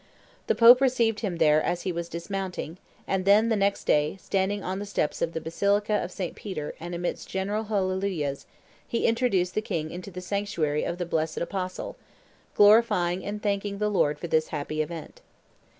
The 0.47 0.55
Pope 0.55 0.81
received 0.81 1.19
him 1.19 1.35
there 1.35 1.61
as 1.61 1.83
he 1.83 1.91
was 1.91 2.09
dismounting; 2.09 2.79
then, 3.07 3.49
the 3.49 3.55
next 3.55 3.83
day, 3.83 4.17
standing 4.19 4.63
on 4.63 4.79
the 4.79 4.85
steps 4.87 5.21
of 5.21 5.33
the 5.33 5.39
basilica 5.39 5.93
of 5.93 6.11
St. 6.11 6.33
Peter 6.33 6.73
and 6.79 6.95
amidst 6.95 7.29
general 7.29 7.65
hallelujahs, 7.65 8.47
he 8.87 9.05
introduced 9.05 9.53
the 9.53 9.61
king 9.61 9.91
into 9.91 10.09
the 10.09 10.19
sanctuary 10.19 10.83
of 10.85 10.97
the 10.97 11.05
blessed 11.05 11.37
apostle, 11.37 11.97
glorifying 12.55 13.23
and 13.23 13.43
thanking 13.43 13.77
the 13.77 13.89
Lord 13.89 14.17
for 14.17 14.25
this 14.25 14.47
happy 14.47 14.81
event. 14.81 15.21